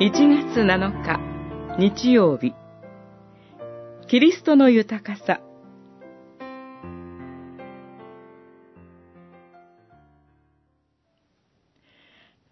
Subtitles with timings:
[0.00, 1.20] 1月7日
[1.78, 2.54] 日曜日
[4.08, 5.42] キリストの豊かさ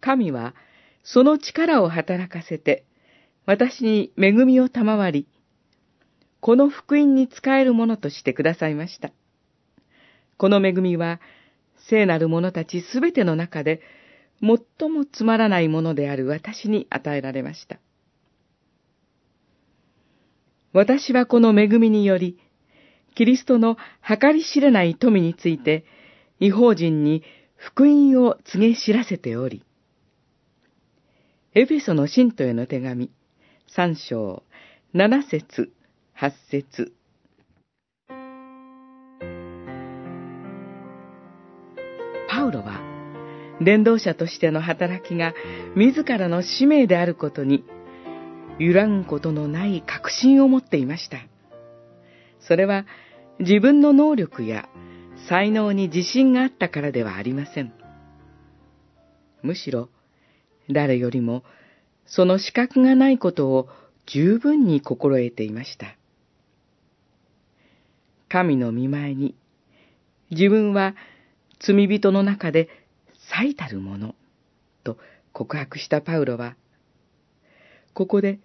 [0.02, 0.54] 神は
[1.02, 2.84] その力を働かせて
[3.46, 5.26] 私に恵みを賜り
[6.40, 9.10] この福音に仕えるものとしてくださいました。
[10.36, 11.18] この恵みは
[11.88, 13.80] 聖なる者たちすべての中で
[14.40, 17.78] 最もつまらないものである私に与えられました。
[20.72, 22.38] 私はこの恵みにより、
[23.14, 25.84] キリストの計り知れない富について、
[26.38, 27.24] 違法人に
[27.56, 29.64] 福音を告げ知らせており、
[31.54, 33.10] エフェソの信徒への手紙、
[33.66, 34.44] 三章、
[34.92, 35.72] 七節、
[36.12, 36.92] 八節。
[42.28, 42.87] パウロは、
[43.60, 45.34] 伝道者としての働きが
[45.74, 47.64] 自らの使命であることに
[48.58, 51.18] 揺らぐことのない確信を持っていました。
[52.40, 52.86] それは
[53.40, 54.68] 自分の能力や
[55.28, 57.72] 才能に自信があったからではありません。
[59.42, 59.88] むしろ
[60.70, 61.44] 誰よりも
[62.06, 63.68] その資格がないことを
[64.06, 65.96] 十分に心得ていました。
[68.28, 69.34] 神の見前に
[70.30, 70.94] 自分は
[71.60, 72.68] 罪人の中で
[73.30, 74.14] 最たるもの、
[74.84, 74.98] と
[75.32, 76.56] 告白したパウロは、
[77.94, 78.38] ここで、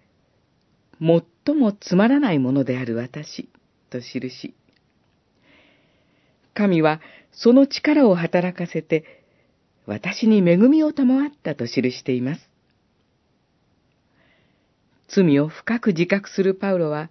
[1.00, 3.48] 最もつまらないものである私、
[3.90, 4.54] と記し、
[6.54, 7.00] 神は
[7.32, 9.24] その力を働かせて、
[9.86, 12.50] 私に恵みを賜ったと記しています。
[15.08, 17.10] 罪を深く自覚するパウロは、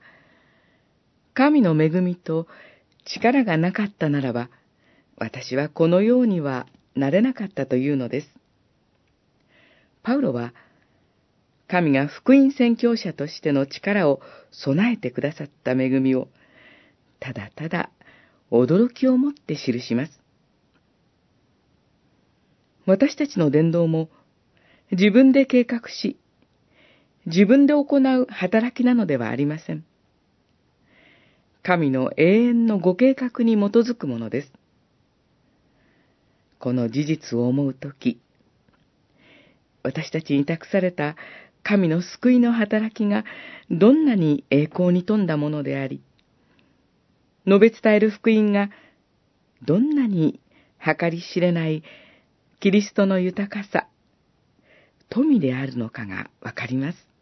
[1.33, 2.47] 神の恵みと
[3.05, 4.49] 力がなかったならば、
[5.17, 8.27] 私はこのようにはなれなかったというのです。
[10.03, 10.53] パウロは、
[11.67, 16.27] 神が福音宣教者としての力を備えてくださった恵みを、
[17.19, 17.89] ただただ
[18.51, 20.19] 驚きをもって記します。
[22.85, 24.09] 私たちの伝道も
[24.91, 26.17] 自分で計画し、
[27.25, 29.85] 自分で行う働きなのではありません。
[31.63, 34.51] 神の永遠のご計画に基づくものです。
[36.63, 38.21] この事実を思うとき、
[39.83, 41.17] 私たちに託された
[41.61, 43.25] 神の救いの働きが
[43.69, 46.01] どんなに栄光に富んだものであり、
[47.45, 48.69] 述べ伝える福音が
[49.61, 50.39] どんなに
[50.79, 51.83] 計り知れない
[52.61, 53.89] キリストの豊かさ、
[55.09, 57.12] 富であるのかがわかります。